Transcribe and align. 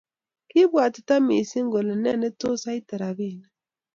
Kiipwatita 0.49 1.15
mising 1.27 1.67
kole 1.73 1.93
ne 2.03 2.11
netos 2.21 2.63
aite 2.71 2.95
rapinik 3.01 3.51